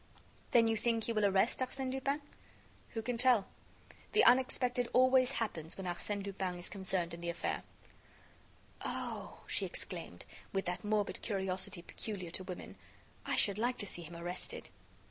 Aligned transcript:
"Then 0.49 0.67
you 0.67 0.75
think 0.75 1.03
he 1.03 1.13
will 1.13 1.27
arrest 1.27 1.59
Arsène 1.59 1.91
Lupin?" 1.91 2.21
"Who 2.95 3.03
can 3.03 3.19
tell? 3.19 3.45
The 4.13 4.23
unexpected 4.23 4.89
always 4.93 5.33
happens 5.33 5.77
when 5.77 5.85
Arsène 5.85 6.25
Lupin 6.25 6.57
is 6.57 6.69
concerned 6.71 7.13
in 7.13 7.21
the 7.21 7.29
affair." 7.29 7.61
"Oh!" 8.83 9.41
she 9.45 9.63
exclaimed, 9.63 10.25
with 10.51 10.65
that 10.65 10.83
morbid 10.83 11.21
curiosity 11.21 11.83
peculiar 11.83 12.31
to 12.31 12.43
women, 12.43 12.77
"I 13.27 13.35
should 13.35 13.59
like 13.59 13.77
to 13.77 13.85
see 13.85 14.01
him 14.01 14.15
arrested." 14.15 14.69